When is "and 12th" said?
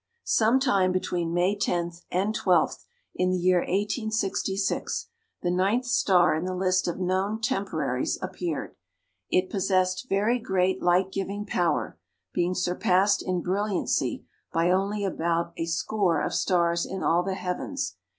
2.11-2.85